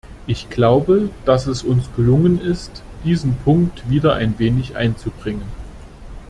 Ich 0.25 0.49
glaube, 0.49 1.11
dass 1.25 1.45
es 1.45 1.61
uns 1.63 1.85
gelungen 1.95 2.41
ist, 2.41 2.81
diesen 3.05 3.35
Punkt 3.37 3.87
wieder 3.87 4.15
ein 4.15 4.39
wenig 4.39 4.75
einzubringen. 4.75 5.43